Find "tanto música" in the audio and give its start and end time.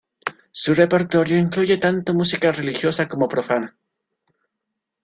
1.77-2.51